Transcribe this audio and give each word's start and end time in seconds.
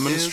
This 0.00 0.26
is 0.26 0.32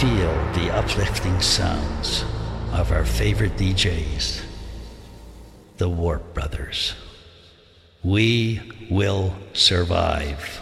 feel 0.00 0.32
the 0.54 0.74
uplifting 0.74 1.38
sounds 1.42 2.24
of 2.72 2.90
our 2.90 3.04
favorite 3.04 3.54
DJs, 3.58 4.40
the 5.76 5.90
Warp 5.90 6.32
Brothers. 6.32 6.94
We 8.02 8.62
will 8.90 9.34
survive. 9.52 10.59